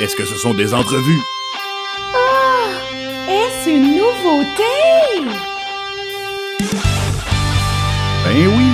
Est-ce 0.00 0.16
que 0.16 0.24
ce 0.24 0.34
sont 0.34 0.54
des 0.54 0.74
entrevues? 0.74 1.20
Ah! 2.12 3.30
Est-ce 3.30 3.70
une 3.70 3.96
nouveauté? 3.96 4.62
Ben 8.24 8.48
oui. 8.56 8.72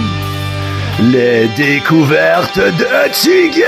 Les 1.13 1.49
découvertes 1.49 2.59
de 2.59 3.11
Tigay! 3.13 3.67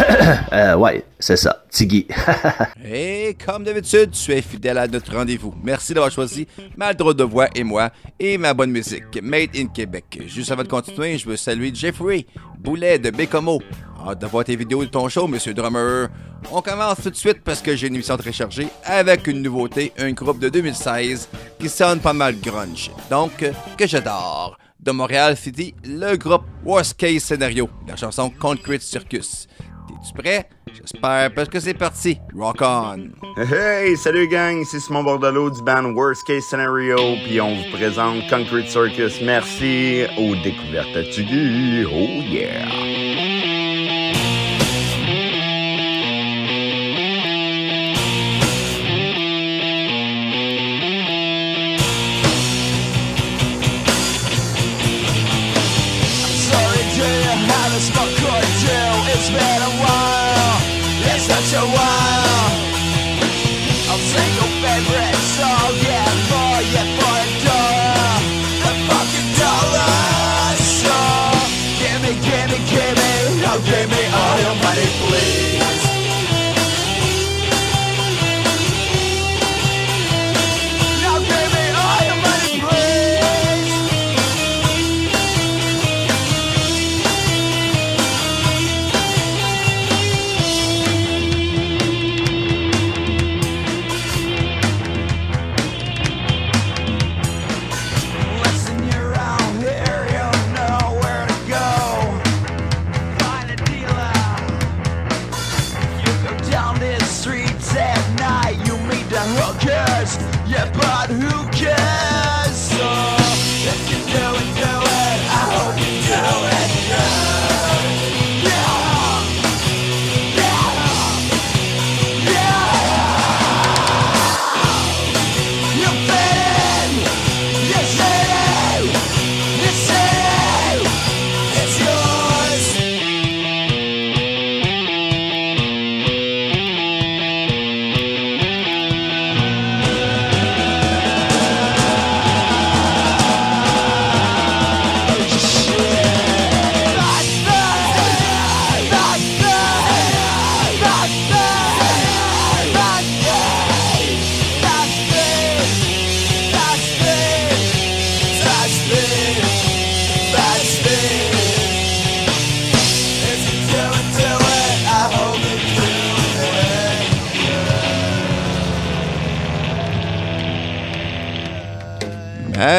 euh, 0.52 0.74
ouais, 0.76 1.04
c'est 1.18 1.36
ça, 1.36 1.64
Tiggy. 1.70 2.06
Et 2.84 3.36
comme 3.44 3.64
d'habitude, 3.64 4.10
tu 4.12 4.32
es 4.32 4.42
fidèle 4.42 4.78
à 4.78 4.86
notre 4.86 5.14
rendez-vous. 5.14 5.54
Merci 5.62 5.94
d'avoir 5.94 6.10
choisi 6.10 6.46
ma 6.76 6.94
drôle 6.94 7.14
de 7.14 7.24
voix 7.24 7.48
et 7.54 7.64
moi 7.64 7.90
et 8.18 8.38
ma 8.38 8.54
bonne 8.54 8.70
musique, 8.70 9.20
Made 9.22 9.50
in 9.56 9.66
Québec. 9.66 10.22
Juste 10.26 10.50
avant 10.50 10.62
de 10.62 10.68
continuer, 10.68 11.18
je 11.18 11.28
veux 11.28 11.36
saluer 11.36 11.72
Jeffrey 11.74 12.26
Boulet 12.58 12.98
de 12.98 13.10
Bécomo. 13.10 13.60
Hâte 14.06 14.20
de 14.20 14.26
voir 14.26 14.44
tes 14.44 14.56
vidéos 14.56 14.84
de 14.84 14.90
ton 14.90 15.08
show, 15.08 15.26
Monsieur 15.26 15.52
Drummer. 15.52 16.08
On 16.50 16.62
commence 16.62 17.02
tout 17.02 17.10
de 17.10 17.16
suite 17.16 17.42
parce 17.44 17.60
que 17.60 17.76
j'ai 17.76 17.88
une 17.88 17.94
émission 17.94 18.16
très 18.16 18.32
chargée 18.32 18.68
avec 18.84 19.26
une 19.26 19.42
nouveauté, 19.42 19.92
un 19.98 20.12
groupe 20.12 20.38
de 20.38 20.48
2016 20.48 21.28
qui 21.58 21.68
sonne 21.68 22.00
pas 22.00 22.14
mal 22.14 22.40
grunge. 22.40 22.90
Donc, 23.10 23.44
que 23.76 23.86
j'adore. 23.86 24.56
De 24.80 24.92
Montréal 24.92 25.36
City, 25.36 25.74
le 25.84 26.16
groupe 26.16 26.44
Worst 26.64 26.96
Case 26.96 27.22
Scenario, 27.22 27.68
la 27.86 27.96
chanson 27.96 28.30
Concrete 28.30 28.80
Circus. 28.80 29.46
Es-tu 29.90 30.12
prêt? 30.14 30.48
J'espère, 30.72 31.34
parce 31.34 31.48
que 31.48 31.60
c'est 31.60 31.74
parti. 31.74 32.18
Rock 32.34 32.62
on! 32.62 33.10
Hey, 33.36 33.96
salut 33.96 34.28
gang, 34.28 34.64
c'est 34.64 34.80
Simon 34.80 35.02
Bordelot 35.02 35.50
du 35.50 35.62
band 35.62 35.92
Worst 35.94 36.24
Case 36.26 36.44
Scenario, 36.44 36.96
puis 37.24 37.40
on 37.40 37.56
vous 37.56 37.70
présente 37.72 38.28
Concrete 38.28 38.68
Circus. 38.68 39.20
Merci 39.22 40.04
aux 40.16 40.36
découvertes 40.36 40.96
à 40.96 41.02
Tiggy. 41.02 41.84
Oh 41.86 42.22
yeah! 42.28 42.89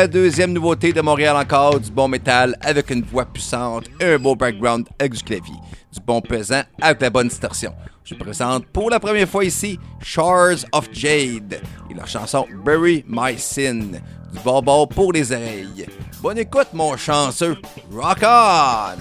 Ma 0.02 0.08
deuxième 0.08 0.52
nouveauté 0.52 0.94
de 0.94 1.02
Montréal 1.02 1.36
encore, 1.38 1.80
du 1.80 1.92
bon 1.92 2.08
métal 2.08 2.58
avec 2.62 2.90
une 2.90 3.04
voix 3.04 3.24
puissante, 3.24 3.86
un 4.02 4.18
beau 4.18 4.36
background 4.36 4.88
avec 4.98 5.14
du 5.14 5.22
clavier, 5.22 5.54
du 5.94 6.00
bon 6.04 6.20
pesant 6.22 6.64
avec 6.82 7.02
la 7.02 7.12
bonne 7.12 7.28
distorsion. 7.28 7.72
Je 8.04 8.16
présente 8.16 8.66
pour 8.66 8.90
la 8.90 9.00
première 9.00 9.30
fois 9.30 9.46
ici 9.46 9.78
Shards 10.02 10.66
of 10.72 10.90
Jade 10.92 11.62
et 11.88 11.94
leur 11.94 12.08
chanson 12.08 12.48
Bury 12.66 13.06
My 13.08 13.38
Sin, 13.38 13.92
du 14.34 14.40
bonbon 14.44 14.88
pour 14.88 15.14
les 15.14 15.32
oreilles. 15.32 15.86
Bonne 16.20 16.40
écoute 16.40 16.70
mon 16.74 16.98
chanceux, 16.98 17.58
rock 17.92 18.24
on! 18.24 18.98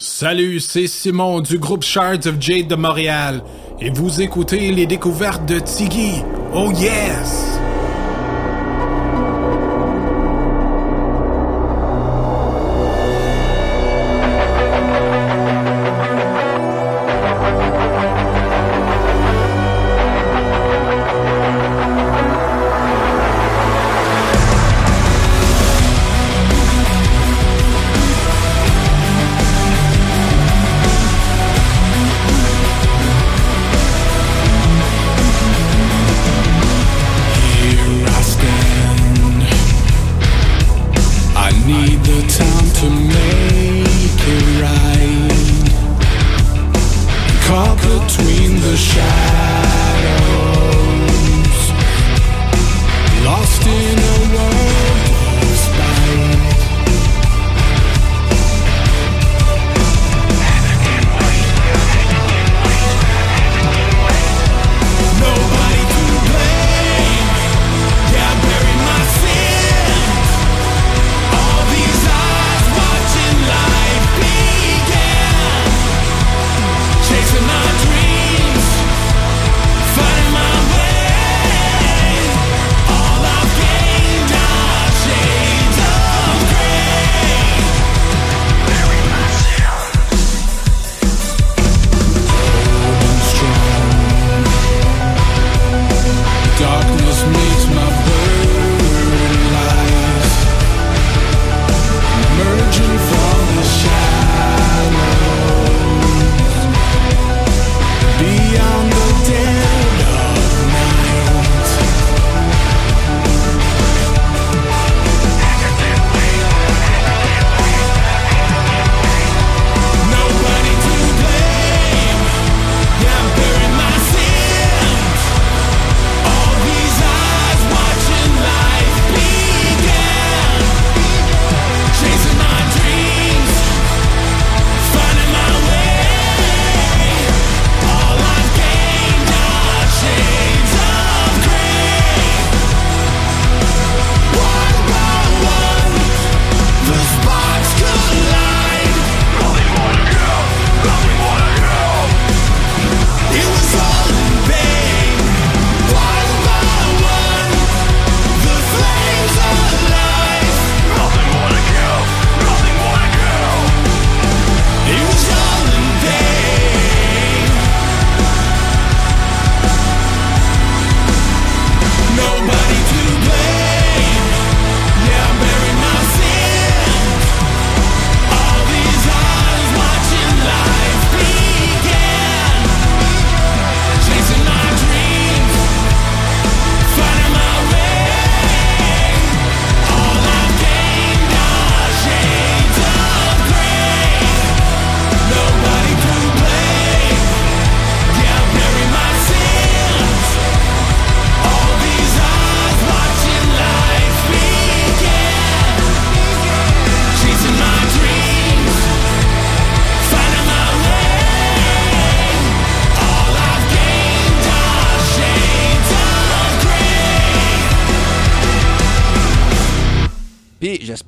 Salut, 0.00 0.58
c'est 0.58 0.88
Simon 0.88 1.42
du 1.42 1.58
groupe 1.58 1.84
Shards 1.84 2.26
of 2.26 2.40
Jade 2.40 2.66
de 2.66 2.74
Montréal 2.74 3.40
et 3.80 3.90
vous 3.90 4.20
écoutez 4.20 4.72
les 4.72 4.86
découvertes 4.86 5.46
de 5.46 5.60
Tiggy. 5.60 6.24
Oh 6.52 6.72
yes! 6.72 7.59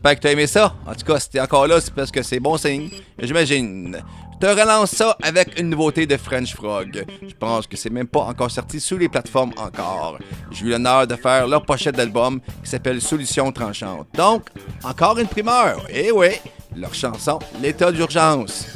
J'espère 0.04 0.16
que 0.16 0.22
tu 0.22 0.26
as 0.26 0.32
aimé 0.32 0.46
ça. 0.48 0.74
En 0.84 0.94
tout 0.96 1.04
cas, 1.06 1.20
si 1.20 1.30
t'es 1.30 1.38
encore 1.38 1.68
là, 1.68 1.80
c'est 1.80 1.94
parce 1.94 2.10
que 2.10 2.24
c'est 2.24 2.40
bon 2.40 2.56
signe. 2.56 2.90
J'imagine. 3.20 4.02
Je 4.32 4.48
te 4.48 4.60
relance 4.60 4.90
ça 4.90 5.16
avec 5.22 5.60
une 5.60 5.70
nouveauté 5.70 6.06
de 6.06 6.16
French 6.16 6.56
Frog. 6.56 7.04
Je 7.22 7.34
pense 7.34 7.68
que 7.68 7.76
c'est 7.76 7.88
même 7.88 8.08
pas 8.08 8.22
encore 8.22 8.50
sorti 8.50 8.80
sous 8.80 8.98
les 8.98 9.08
plateformes 9.08 9.52
encore. 9.56 10.18
J'ai 10.50 10.66
eu 10.66 10.70
l'honneur 10.70 11.06
de 11.06 11.14
faire 11.14 11.46
leur 11.46 11.64
pochette 11.64 11.94
d'album 11.94 12.40
qui 12.64 12.68
s'appelle 12.70 13.00
Solution 13.00 13.52
Tranchante. 13.52 14.08
Donc, 14.14 14.48
encore 14.82 15.20
une 15.20 15.28
primeur. 15.28 15.86
Eh 15.88 16.10
oui, 16.10 16.30
leur 16.74 16.92
chanson 16.92 17.38
L'état 17.60 17.92
d'urgence. 17.92 18.66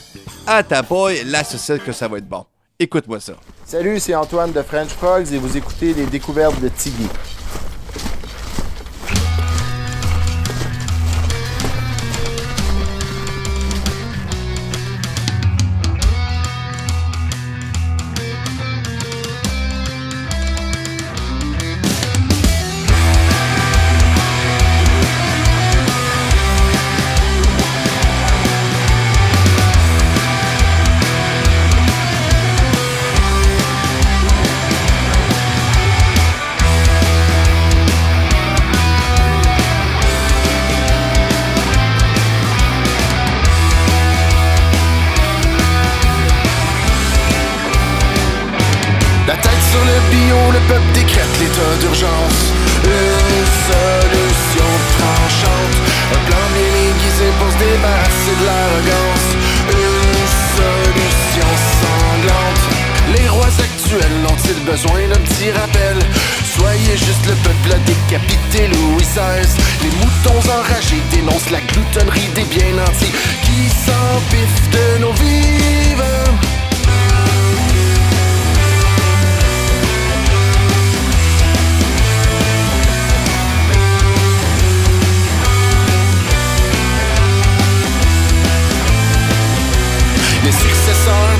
À 0.46 0.62
ta 0.62 0.82
boy, 0.82 1.24
là, 1.24 1.42
c'est 1.42 1.82
que 1.82 1.90
ça 1.90 2.06
va 2.06 2.18
être 2.18 2.28
bon. 2.28 2.46
Écoute-moi 2.78 3.18
ça. 3.18 3.32
Salut, 3.64 3.98
c'est 3.98 4.14
Antoine 4.14 4.52
de 4.52 4.62
French 4.62 4.90
Frogs 4.90 5.32
et 5.32 5.38
vous 5.38 5.56
écoutez 5.56 5.92
les 5.92 6.06
découvertes 6.06 6.60
de 6.60 6.68
Tiggy. 6.68 7.08
Besoin 64.76 65.08
d'un 65.08 65.20
petit 65.20 65.50
rappel? 65.52 65.96
Soyez 66.44 66.96
juste 66.98 67.24
le 67.26 67.34
peuple 67.46 67.72
à 67.72 67.78
décapiter 67.90 68.68
Louis 68.68 69.02
XVI. 69.02 69.48
Les 69.82 69.90
moutons 70.00 70.50
enragés 70.52 71.02
dénoncent 71.10 71.50
la 71.50 71.60
gloutonnerie 71.60 72.28
des 72.34 72.44
bien 72.44 72.72
nantis 72.74 73.12
qui 73.44 73.68
s'empiffent 73.70 74.70
de 74.76 75.00
nos 75.00 75.12
vives. 75.12 75.56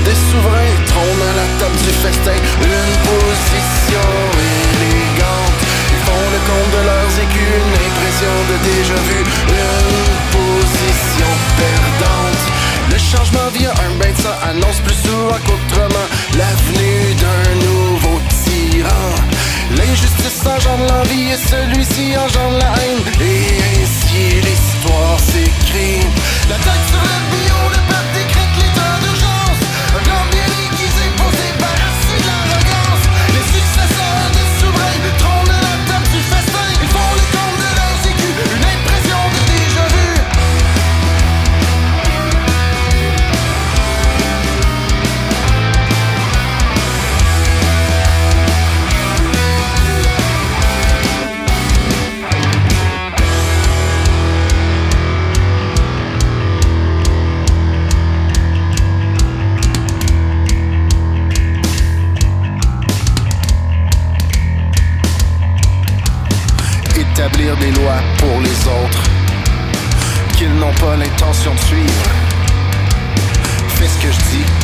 Des 0.05 0.15
souverains 0.31 0.75
trônent 0.87 1.27
à 1.27 1.35
la 1.41 1.47
table 1.59 1.79
du 1.79 1.93
festin. 2.03 2.39
Une 2.63 2.95
position 3.11 4.09
élégante. 4.39 5.61
Ils 5.91 6.03
font 6.07 6.27
le 6.35 6.41
compte 6.47 6.71
de 6.77 6.83
leurs 6.87 7.15
écus 7.25 7.51
Une 7.61 7.77
impression 7.89 8.35
de 8.51 8.57
déjà 8.71 8.99
vu 9.09 9.21
Une 9.49 10.07
position 10.37 11.31
perdante. 11.59 12.45
Le 12.93 12.99
changement 12.99 13.49
via 13.55 13.71
un 13.71 13.93
bain 13.99 14.13
de 14.13 14.21
sang 14.23 14.37
Annonce 14.51 14.81
plus 14.87 15.01
souvent 15.03 15.39
qu'autrement 15.45 16.09
L'avenue 16.39 17.15
d'un 17.23 17.47
nouveau 17.67 18.21
tyran. 18.45 19.15
L'injustice 19.77 20.47
engendre 20.47 20.87
l'envie 20.93 21.31
Et 21.35 21.41
celui-ci 21.51 22.17
engendre 22.17 22.59
la 22.59 22.76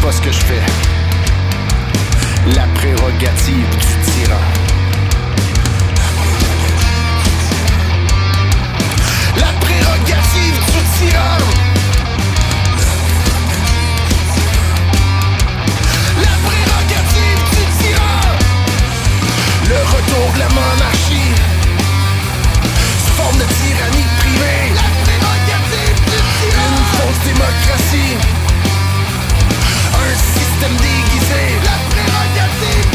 pas 0.03 0.11
ce 0.11 0.21
que 0.21 0.33
je 0.33 0.41
fais. 0.41 0.63
La 2.57 2.67
prérogative 2.75 3.69
du 3.71 3.95
tyran. 4.11 4.43
La 9.37 9.51
prérogative 9.61 10.57
du 10.73 10.81
tyran. 10.97 11.39
La 16.27 16.35
prérogative 16.49 17.43
du 17.55 17.65
tyran. 17.79 18.19
Le 19.69 19.79
retour 19.95 20.27
de 20.35 20.39
la 20.41 20.49
monarchie 20.49 21.33
sous 23.05 23.15
forme 23.23 23.39
de 23.39 23.45
tyrannie 23.45 24.09
privée. 24.19 24.63
La 24.75 24.89
prérogative 25.05 25.99
du 26.11 26.19
tyran. 26.39 26.67
Une 26.73 26.87
fausse 26.97 27.23
démocratie. 27.25 28.42
Système 30.63 30.77
déguisé. 30.77 31.59
La 31.65 31.77
prérogative 31.91 32.92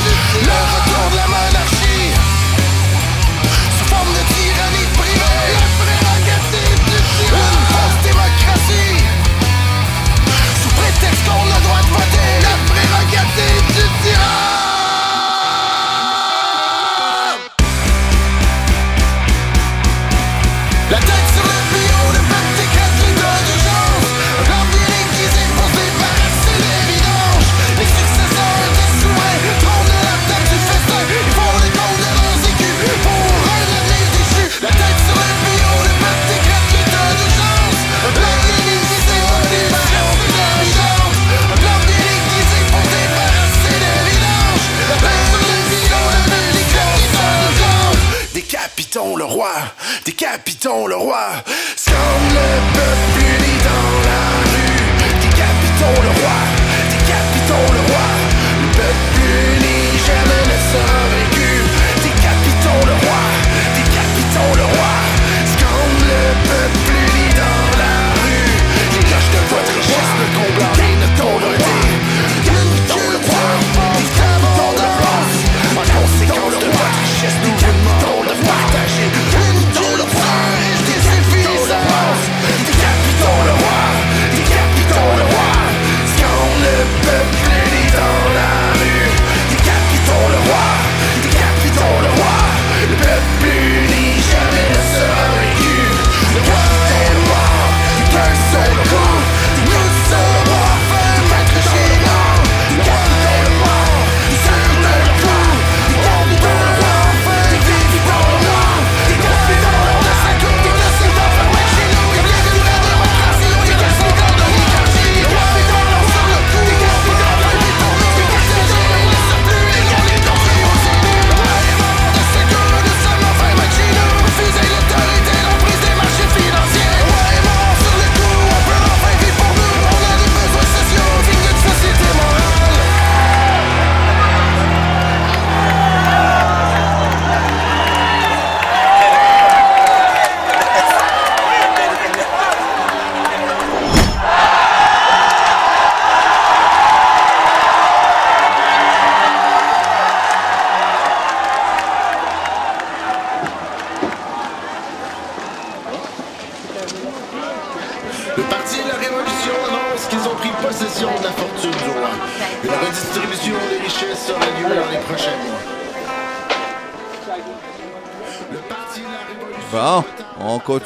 décapitons 50.07 50.87
le 50.87 50.95
roi. 50.95 51.43
Scande 51.75 52.86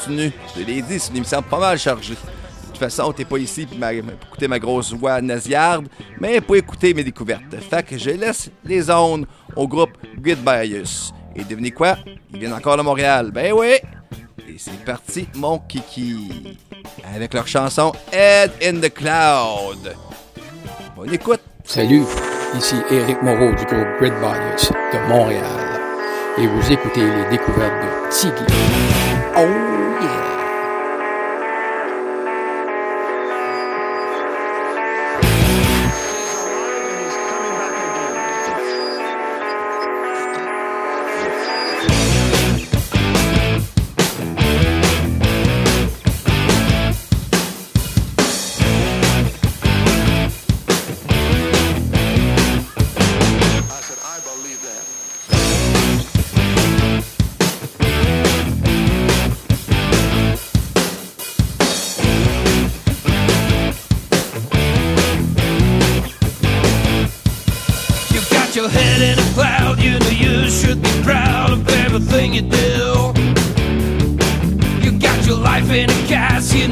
Je 0.08 0.62
l'ai 0.62 0.82
dit, 0.82 0.98
c'est 0.98 1.10
une 1.10 1.18
émission 1.18 1.42
pas 1.42 1.58
mal 1.58 1.78
chargée. 1.78 2.14
De 2.14 2.66
toute 2.68 2.78
façon, 2.78 3.12
t'es 3.12 3.24
pas 3.24 3.38
ici 3.38 3.66
pour, 3.66 3.78
écouter 3.88 4.48
ma 4.48 4.58
grosse 4.58 4.92
voix 4.92 5.20
nasillarde, 5.20 5.88
mais 6.20 6.40
pour 6.40 6.56
écouter 6.56 6.94
mes 6.94 7.04
découvertes. 7.04 7.56
Fait 7.68 7.84
que 7.84 7.98
je 7.98 8.10
laisse 8.10 8.50
les 8.64 8.82
zones 8.82 9.26
au 9.54 9.68
groupe 9.68 9.92
Grid 10.18 10.38
Bias. 10.42 11.12
Et 11.34 11.44
devinez 11.44 11.70
quoi? 11.70 11.96
Ils 12.32 12.40
viennent 12.40 12.52
encore 12.52 12.76
de 12.76 12.82
Montréal. 12.82 13.30
Ben 13.32 13.52
oui! 13.52 13.76
Et 14.48 14.56
c'est 14.58 14.84
parti, 14.84 15.28
mon 15.36 15.58
kiki. 15.58 16.58
Avec 17.14 17.34
leur 17.34 17.46
chanson 17.46 17.92
Head 18.12 18.52
in 18.62 18.80
the 18.80 18.92
Cloud. 18.92 19.94
Bonne 20.96 21.12
écoute! 21.12 21.40
Salut, 21.64 22.04
ici 22.58 22.76
Éric 22.90 23.22
Moreau 23.22 23.50
du 23.50 23.64
groupe 23.64 23.88
Grid 24.00 24.14
Bias 24.20 24.72
de 24.92 25.08
Montréal. 25.08 25.80
Et 26.38 26.46
vous 26.46 26.72
écoutez 26.72 27.04
les 27.04 27.30
découvertes 27.30 27.72
de 27.72 28.10
Tiggy. 28.10 28.91
Oh 29.34 29.98
yeah! 30.02 30.11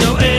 no 0.00 0.29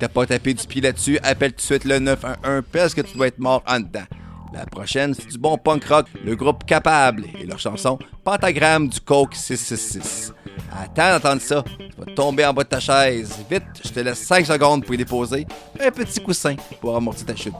t'as 0.00 0.08
pas 0.08 0.24
tapé 0.24 0.54
du 0.54 0.66
pied 0.66 0.80
là-dessus, 0.80 1.18
appelle 1.22 1.52
tout 1.52 1.58
de 1.58 1.62
suite 1.62 1.84
le 1.84 1.98
911 1.98 2.62
parce 2.72 2.94
que 2.94 3.02
tu 3.02 3.16
dois 3.16 3.26
être 3.26 3.38
mort 3.38 3.62
en 3.68 3.80
dedans. 3.80 4.06
La 4.52 4.64
prochaine, 4.64 5.14
c'est 5.14 5.28
du 5.28 5.38
bon 5.38 5.58
punk 5.58 5.84
rock, 5.84 6.06
le 6.24 6.34
groupe 6.34 6.64
Capable 6.64 7.26
et 7.38 7.46
leur 7.46 7.58
chanson 7.58 7.98
Pentagramme 8.24 8.88
du 8.88 8.98
Coke 9.00 9.34
666. 9.34 10.32
Attends 10.72 11.12
d'entendre 11.12 11.42
ça, 11.42 11.62
tu 11.78 11.96
vas 11.98 12.12
tomber 12.14 12.44
en 12.46 12.54
bas 12.54 12.64
de 12.64 12.68
ta 12.68 12.80
chaise. 12.80 13.36
Vite, 13.48 13.62
je 13.84 13.90
te 13.90 14.00
laisse 14.00 14.18
5 14.18 14.46
secondes 14.46 14.84
pour 14.84 14.94
y 14.94 14.98
déposer 14.98 15.46
un 15.78 15.90
petit 15.90 16.20
coussin 16.20 16.56
pour 16.80 16.96
amortir 16.96 17.26
ta 17.26 17.36
chute. 17.36 17.54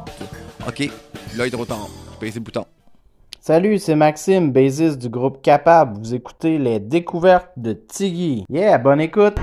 Ok, 0.67 0.81
là 1.37 1.45
il 1.45 1.49
est 1.49 1.51
trop 1.51 1.67
tard, 1.67 1.89
je 2.21 2.27
le 2.27 2.41
bouton. 2.41 2.65
Salut, 3.39 3.79
c'est 3.79 3.97
Maxime, 3.97 4.51
bassiste 4.51 4.99
du 4.99 5.09
groupe 5.11 5.43
Capable. 5.43 5.99
Vous 5.99 6.15
écoutez 6.15 6.59
les 6.59 6.81
découvertes 6.81 7.51
de 7.57 7.73
Tiggy. 7.75 8.45
Yeah, 8.49 8.79
bonne 8.79 9.01
écoute! 9.01 9.37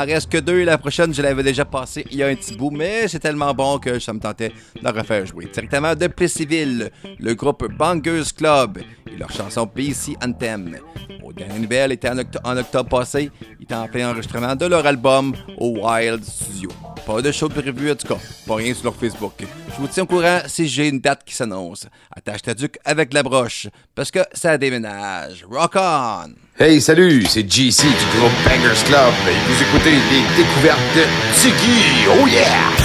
En 0.00 0.06
reste 0.06 0.30
que 0.30 0.38
deux. 0.38 0.64
La 0.64 0.78
prochaine, 0.78 1.12
je 1.14 1.22
l'avais 1.22 1.42
déjà 1.42 1.64
passée 1.64 2.04
il 2.10 2.16
y 2.18 2.22
a 2.22 2.26
un 2.28 2.34
petit 2.34 2.54
bout, 2.56 2.70
mais 2.70 3.06
c'est 3.08 3.18
tellement 3.18 3.52
bon 3.54 3.78
que 3.78 3.98
ça 3.98 4.12
me 4.12 4.20
tentait 4.20 4.48
de 4.48 4.82
la 4.82 4.92
refaire 4.92 5.26
jouer. 5.26 5.48
Directement 5.52 5.94
de 5.94 6.06
Plessisville, 6.06 6.90
le 7.18 7.34
groupe 7.34 7.66
Bangers 7.72 8.22
Club 8.36 8.78
et 8.78 9.16
leur 9.18 9.30
chanson 9.30 9.66
PC 9.66 10.16
Anthem. 10.24 10.76
Au 11.22 11.32
dernier 11.32 11.58
nouvelle 11.60 11.92
était 11.92 12.08
en, 12.08 12.16
octo- 12.18 12.40
en 12.44 12.56
octobre 12.56 12.88
passé. 12.88 13.30
Ils 13.58 13.64
étaient 13.64 13.74
en 13.74 13.86
plein 13.86 14.10
enregistrement 14.10 14.56
de 14.56 14.66
leur 14.66 14.84
album 14.86 15.34
au 15.58 15.78
Wild 15.86 16.24
Studio. 16.24 16.70
Pas 17.06 17.22
de 17.22 17.30
show 17.32 17.48
prévu 17.48 17.90
en 17.90 17.94
tout 17.94 18.08
cas, 18.08 18.18
pas 18.46 18.56
rien 18.56 18.74
sur 18.74 18.84
leur 18.84 18.94
Facebook. 18.94 19.32
Je 19.40 19.80
vous 19.80 19.88
tiens 19.88 20.02
au 20.02 20.06
courant 20.06 20.40
si 20.46 20.68
j'ai 20.68 20.88
une 20.88 21.00
date 21.00 21.22
qui 21.24 21.34
s'annonce. 21.34 21.86
Attache 22.14 22.42
ta 22.42 22.54
duc 22.54 22.78
avec 22.84 23.12
la 23.14 23.22
broche, 23.22 23.68
parce 23.94 24.10
que 24.10 24.20
ça 24.32 24.58
déménage. 24.58 25.44
Rock 25.50 25.72
on! 25.76 26.30
Hey, 26.58 26.78
salut, 26.80 27.24
c'est 27.26 27.50
JC 27.50 27.84
du 27.84 28.18
groupe 28.18 28.32
Bangers 28.44 28.84
Club 28.84 29.12
et 29.28 29.50
vous 29.50 29.62
écoutez 29.62 29.89
les 29.90 30.22
découvertes 30.36 30.78
de 30.94 31.02
Tiggy. 31.34 32.06
Oh 32.08 32.26
yeah! 32.28 32.79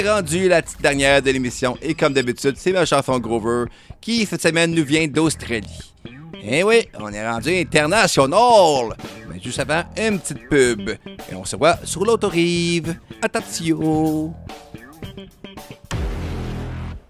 Est 0.00 0.10
rendu 0.10 0.48
la 0.48 0.62
petite 0.62 0.80
dernière 0.80 1.20
de 1.22 1.30
l'émission. 1.30 1.76
Et 1.82 1.94
comme 1.94 2.12
d'habitude, 2.12 2.54
c'est 2.56 2.72
ma 2.72 2.84
chanson 2.84 3.18
Grover 3.18 3.66
qui, 4.00 4.24
cette 4.26 4.42
semaine, 4.42 4.72
nous 4.74 4.84
vient 4.84 5.06
d'Australie. 5.06 5.94
Et 6.42 6.62
oui, 6.62 6.88
on 6.98 7.12
est 7.12 7.28
rendu 7.28 7.50
international. 7.50 8.96
Mais 9.30 9.40
juste 9.42 9.58
avant, 9.58 9.82
une 9.98 10.18
petite 10.18 10.48
pub. 10.48 10.88
Et 10.90 11.34
on 11.34 11.44
se 11.44 11.56
voit 11.56 11.78
sur 11.84 12.04
l'autre 12.04 12.28
rive. 12.28 12.96
Attention. 13.22 14.32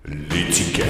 L'étiquette. 0.06 0.86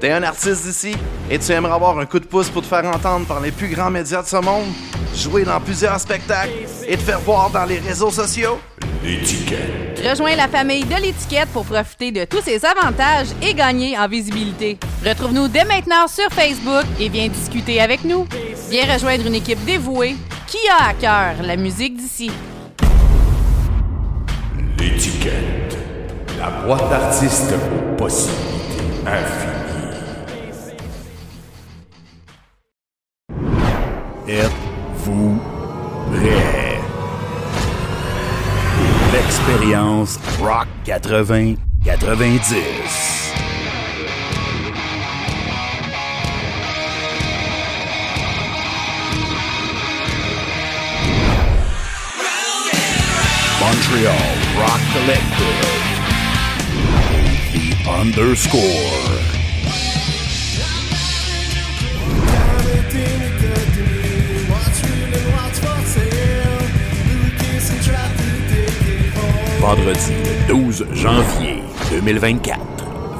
T'es 0.00 0.10
un 0.10 0.22
artiste 0.22 0.64
d'ici 0.64 0.94
et 1.30 1.38
tu 1.38 1.52
aimerais 1.52 1.74
avoir 1.74 1.98
un 1.98 2.06
coup 2.06 2.18
de 2.18 2.26
pouce 2.26 2.48
pour 2.48 2.62
te 2.62 2.66
faire 2.66 2.84
entendre 2.84 3.24
par 3.26 3.40
les 3.40 3.52
plus 3.52 3.68
grands 3.68 3.90
médias 3.90 4.22
de 4.22 4.26
ce 4.26 4.36
monde, 4.36 4.66
jouer 5.14 5.44
dans 5.44 5.60
plusieurs 5.60 5.98
spectacles 6.00 6.50
et 6.88 6.96
te 6.96 7.02
faire 7.02 7.20
voir 7.20 7.50
dans 7.50 7.64
les 7.64 7.78
réseaux 7.78 8.10
sociaux? 8.10 8.58
L'étiquette. 9.04 10.00
Rejoins 10.08 10.36
la 10.36 10.46
famille 10.46 10.84
de 10.84 10.94
l'étiquette 10.94 11.48
pour 11.48 11.64
profiter 11.64 12.12
de 12.12 12.24
tous 12.24 12.40
ses 12.40 12.64
avantages 12.64 13.28
et 13.42 13.52
gagner 13.52 13.98
en 13.98 14.06
visibilité. 14.06 14.78
Retrouve-nous 15.04 15.48
dès 15.48 15.64
maintenant 15.64 16.06
sur 16.06 16.28
Facebook 16.30 16.84
et 17.00 17.08
viens 17.08 17.26
discuter 17.26 17.80
avec 17.80 18.04
nous. 18.04 18.26
Viens 18.70 18.92
rejoindre 18.92 19.26
une 19.26 19.34
équipe 19.34 19.64
dévouée 19.64 20.14
qui 20.46 20.58
a 20.68 20.90
à 20.90 20.94
cœur 20.94 21.44
la 21.44 21.56
musique 21.56 21.96
d'ici. 21.96 22.30
L'étiquette. 24.78 25.76
La 26.38 26.50
boîte 26.64 26.88
d'artistes 26.88 27.52
aux 27.52 27.96
possibilités 27.96 28.84
infinies. 29.04 29.52
Êtes-vous 34.28 35.51
Rock 40.42 40.66
80 40.86 41.56
90. 41.84 41.92
Montreal 53.60 54.32
Rock 54.58 54.80
Collective. 54.90 55.62
The 57.52 57.66
underscore. 57.88 59.21
Vendredi 69.62 70.12
le 70.24 70.34
12 70.48 70.86
janvier 70.92 71.62
2024, 71.88 72.58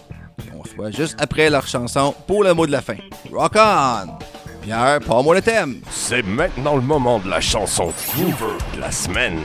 On 0.53 0.65
se 0.65 0.75
voit 0.75 0.91
juste 0.91 1.17
après 1.21 1.49
leur 1.49 1.65
chanson 1.65 2.13
pour 2.27 2.43
le 2.43 2.53
mot 2.53 2.67
de 2.67 2.73
la 2.73 2.81
fin. 2.81 2.97
Rock 3.33 3.53
on! 3.55 4.19
Pierre, 4.63 4.99
pas 4.99 5.23
moi 5.23 5.37
le 5.37 5.43
thème. 5.43 5.77
C'est 5.89 6.25
maintenant 6.25 6.75
le 6.75 6.83
moment 6.83 7.21
de 7.21 7.31
la 7.31 7.41
chanson 7.41 7.93
Groover 8.17 8.59
de 8.75 8.81
la 8.81 8.91
semaine. 8.91 9.39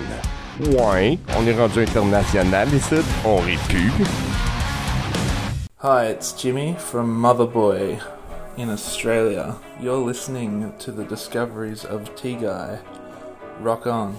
Ouais, 0.60 1.20
on 1.38 1.46
est 1.46 1.54
rendu 1.54 1.84
international 1.84 2.74
ici, 2.74 2.96
on 3.24 3.38
rit 3.38 3.60
plus. 3.70 3.92
Hi, 5.84 6.10
it's 6.10 6.34
Jimmy 6.34 6.74
from 6.80 7.16
Motherboy 7.16 8.00
in 8.58 8.72
Australia. 8.72 9.56
You're 9.80 10.04
listening 10.04 10.72
to 10.80 10.92
the 10.92 11.04
discoveries 11.04 11.86
of 11.86 12.16
T 12.16 12.34
Guy. 12.34 12.80
Rock 13.62 13.86
on. 13.86 14.16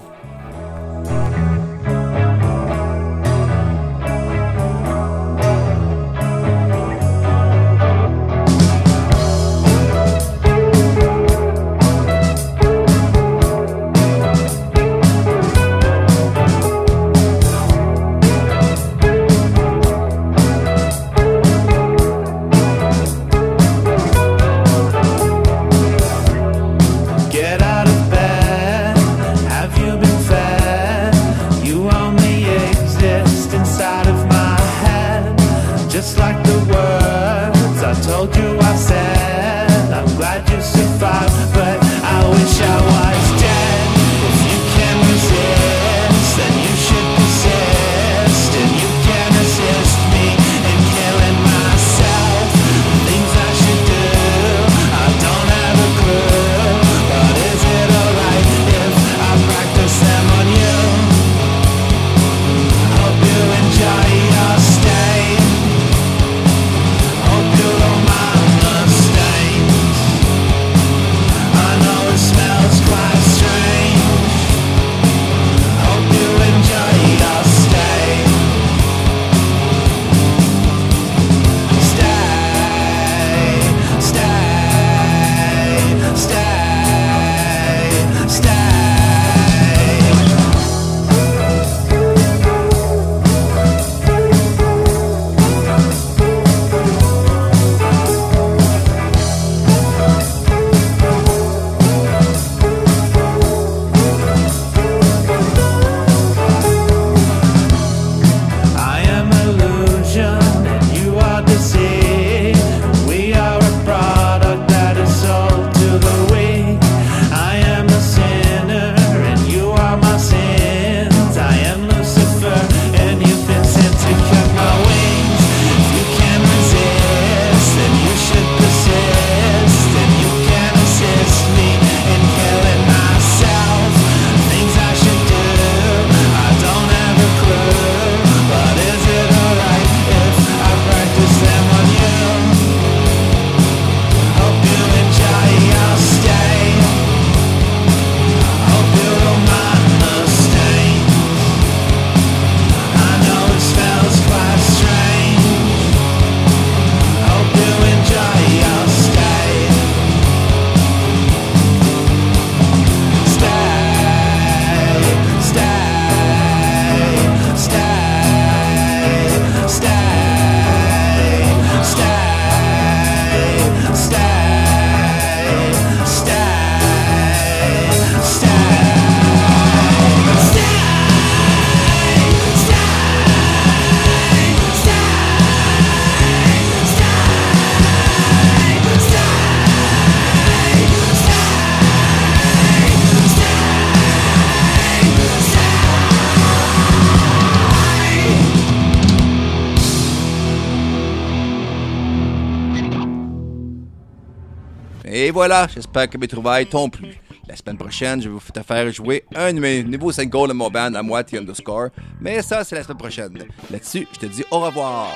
Et 205.25 205.31
voilà, 205.31 205.67
j'espère 205.75 206.11
que 206.11 206.19
mes 206.19 206.29
trouvailles 206.29 206.67
t'ont 206.67 206.91
plu. 206.91 207.19
La 207.49 207.57
semaine 207.57 207.79
prochaine, 207.79 208.21
je 208.21 208.29
vais 208.29 208.35
vous 208.35 208.53
te 208.53 208.61
faire 208.61 208.93
jouer 208.93 209.25
un 209.35 209.55
de 209.55 209.59
mes 209.59 209.83
nouveaux 209.83 210.13
singles 210.13 210.49
de 210.49 210.53
mon 210.53 210.69
band 210.69 210.93
à 210.93 211.03
moitié 211.03 211.39
underscore. 211.39 211.89
Mais 212.21 212.43
ça, 212.43 212.63
c'est 212.63 212.75
la 212.75 212.83
semaine 212.83 212.99
prochaine. 212.99 213.33
Là-dessus, 213.71 214.07
je 214.13 214.19
te 214.19 214.27
dis 214.27 214.45
au 214.51 214.61
revoir. 214.61 215.09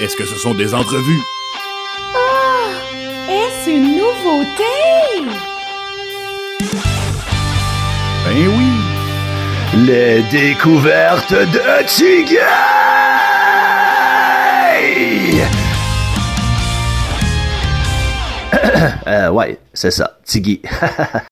Est-ce 0.00 0.16
que 0.16 0.24
ce 0.24 0.34
sont 0.34 0.54
des 0.54 0.74
entrevues? 0.74 1.20
Ah! 2.16 3.30
Est-ce 3.30 3.70
une 3.70 3.92
nouveauté? 3.92 4.64
Ben 8.24 8.48
oui. 8.58 9.86
Les 9.86 10.24
découvertes 10.32 11.32
de 11.32 11.86
Tiggy! 11.86 12.38
euh, 19.06 19.30
ouais, 19.30 19.58
c'est 19.72 19.90
ça, 19.90 20.18
Tiggy. 20.24 20.62